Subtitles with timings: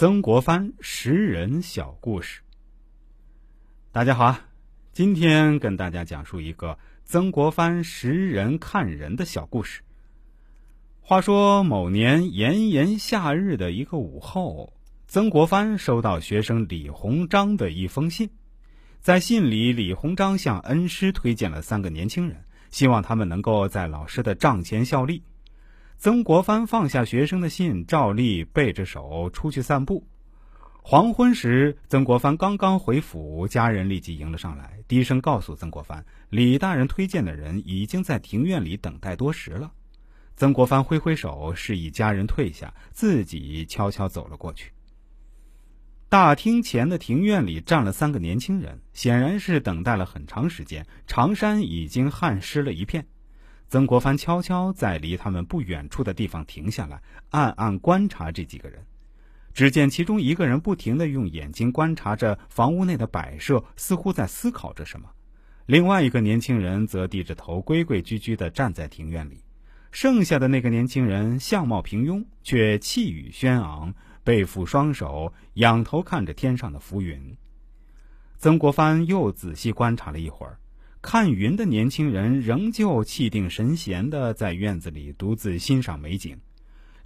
[0.00, 2.40] 曾国藩识人小故事。
[3.92, 4.48] 大家好啊，
[4.94, 9.82] 今天跟大家讲述一个曾国藩识人看人的小故事。
[11.02, 14.72] 话说某年炎炎夏日的一个午后，
[15.06, 18.30] 曾国藩收到学生李鸿章的一封信，
[19.00, 25.22] 在信里，李鸿章向恩师推荐了三个年轻人，希望他们能够在老师的帐前效力。
[26.00, 30.02] 曾国藩放下学生的信，照例背着手出去散步。
[30.82, 39.70] 黄昏时，曾国藩刚刚回府，家人立即迎了上来，低声告诉曾国藩：“李大人推荐的人已经在庭院里等待多时了。”
[40.36, 44.72] 曾国藩挥挥手，示意家人退下，自己悄悄走了过去。
[46.08, 53.06] 大厅前的庭院里站了三个年轻人，显然是等待了很长时间，长衫已经汗湿了一片。
[53.70, 58.84] 曾国藩悄悄在离他们不远处的地方停下来，暗暗观察这几个人。
[59.54, 65.06] 只见其中一个人不停的用眼睛观察着房屋内的摆设，似乎在思考着什么；
[65.66, 69.44] 另外一个年轻人则低着头，规规矩矩的站在庭院里。
[69.92, 77.36] 剩下的那个年轻人相貌平庸，却气宇轩昂，背负双手，仰头看着天上的浮云。
[78.36, 80.58] 曾国藩又仔细观察了一会儿。
[81.02, 86.38] 看云的年轻人仍旧气定神闲的在院子里独自欣赏美景，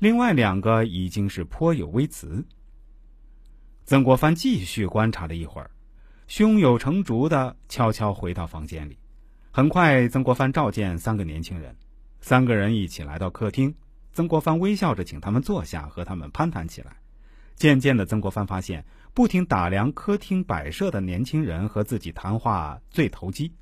[0.00, 2.44] 另外两个已经是颇有微词。
[3.84, 5.70] 曾国藩继续观察了一会儿，
[6.26, 8.98] 胸有成竹的悄悄回到房间里。
[9.52, 11.76] 很快，曾国藩召见三个年轻人，
[12.20, 13.72] 三个人一起来到客厅。
[14.12, 16.96] 曾国藩微笑着请他们坐下，和他们攀谈起来。
[17.54, 23.52] 渐渐的，曾国藩发现，不停打量客厅摆设的年轻人和自己谈话最投机。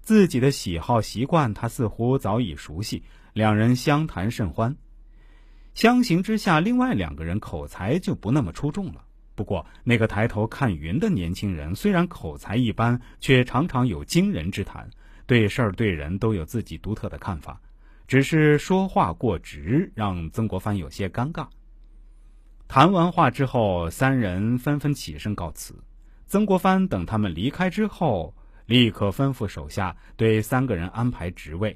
[0.00, 3.02] 自己的喜好习惯，他似乎早已熟悉。
[3.34, 4.76] 两人相谈甚欢。
[5.74, 9.04] 相形之下，另外两个人口才就不那么出众了。
[9.36, 14.90] 不过，那个抬头看云的年轻人虽然口才一般，却常常有惊人之谈，
[15.26, 17.60] 对事儿对人都有自己独特的看法。
[18.08, 21.46] 只是说话过直，让曾国藩有些尴尬。
[22.66, 25.74] 谈完话之后，三人纷纷起身告辞。
[26.26, 28.34] 曾国藩等他们离开之后。
[28.68, 31.74] 立刻吩咐手下对三个人安排职位。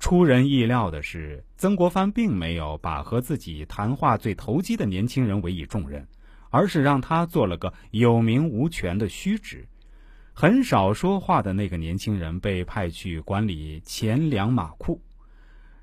[0.00, 6.08] 出人意料的是，曾国藩并没有把和自己谈话最投机的年轻人委以重任，
[6.48, 9.68] 而是让他做了个有名无权的虚职。
[10.32, 14.98] 很少说话的那个年轻人被派去管理钱粮马库。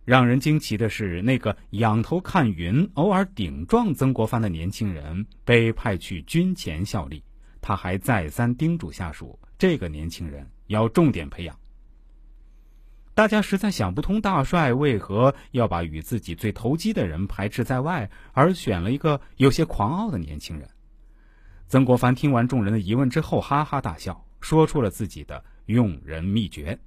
[0.05, 7.23] 让人惊奇的是，那个仰头看云、偶尔顶撞曾国藩的年轻人被派去军前效力。
[7.61, 9.37] 他还再三叮嘱下属。
[9.57, 11.57] 这个年轻人要重点培养。
[13.13, 20.69] 大家实在想不通，大帅为何要把与自己最投机的人排斥在外，而选了一个有些狂傲的年轻人。
[21.67, 26.77] 曾国藩听完众人的疑问之后，哈哈大笑，说出了自己的用人秘诀。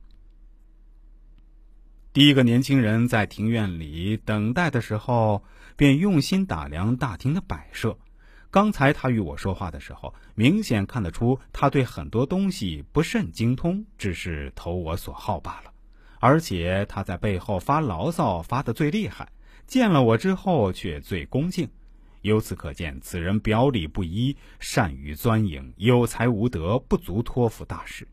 [2.13, 5.43] 第一个年轻人在庭院里等待的时候，
[5.77, 7.99] 便用心打量大厅的摆设。
[8.51, 15.73] 刚才他与我说话的时候，明显看得出他对很多东西不甚精通，只是投我所好罢了。
[16.19, 19.31] 而且他在背后发牢骚发得最厉害，
[19.67, 21.69] 见了我之后却最恭敬。
[22.23, 28.09] 由此可见，此人表里不一，善于钻营，有才无德，不足托付大事。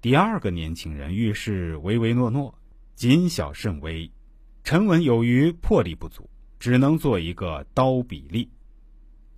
[0.00, 2.54] 第二个年轻人遇事唯唯诺诺，
[2.94, 4.10] 谨小慎微，
[4.62, 8.48] 沉稳有余，魄力不足，只能做一个刀笔吏。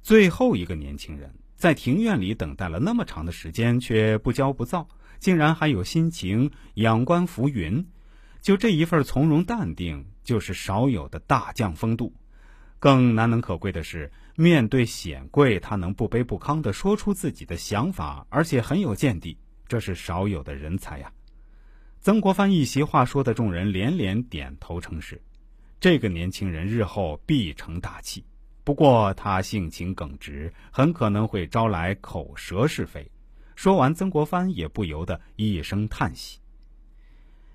[0.09, 4.89] 最后一个年轻人在庭院里等待了那么长的时间，却不骄不躁，
[5.19, 7.87] 竟然还有心情仰观浮云。
[8.41, 12.11] 就这一份从容淡定，就是少有的大将风度。
[12.79, 19.37] 更难能可贵的是，面对显贵，他能不卑不亢地说出自己的想法，而且很有见地，
[19.67, 21.13] 这是少有的人才呀。
[22.01, 25.21] 曾国藩一席话说的，众人连连点头称是。
[25.79, 28.25] 这个年轻人日后必成大器。
[28.69, 33.11] 不过他性情耿直，很可能会招来口舌是非。
[33.57, 36.39] 说完，曾国藩也不由得一声叹息。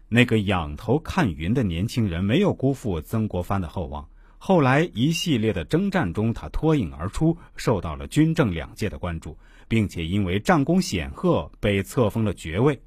[0.10, 4.10] 那个仰头看云的年轻人没有辜负曾国藩的厚望。
[4.40, 9.38] 后来一系列的征战中，他脱颖而出，受到了军政两界的关注，
[9.68, 12.82] 并且因为战功显赫，被册封了爵位。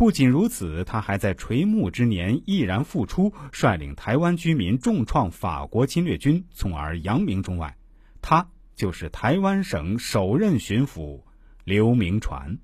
[0.00, 7.76] 不仅如此，他还在垂暮之年毅然复出，率领台湾居民重创法国侵略军，从而扬名中外。
[8.22, 11.20] 他就是台湾省首任巡抚
[11.64, 12.56] 刘铭传。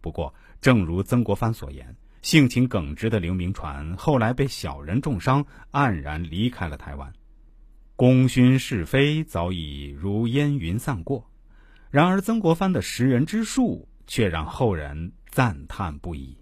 [0.00, 7.12] 不过，正如曾国藩所言，性情耿直的刘铭传后来被小人重伤，黯然离开了台湾。
[7.94, 11.30] 功勋是非早已如烟云散过，
[11.92, 16.36] 然而曾国藩的识人之术却让后人赞叹不已。